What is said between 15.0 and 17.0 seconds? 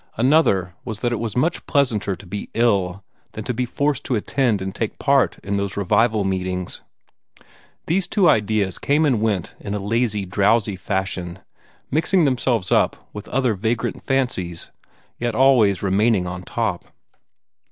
yet always remaining on top.